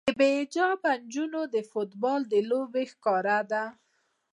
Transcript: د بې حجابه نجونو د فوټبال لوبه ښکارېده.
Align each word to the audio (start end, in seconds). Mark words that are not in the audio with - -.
د 0.07 0.11
بې 0.19 0.29
حجابه 0.39 0.91
نجونو 1.01 1.41
د 1.53 1.55
فوټبال 1.69 2.21
لوبه 2.49 2.81
ښکارېده. 2.91 3.63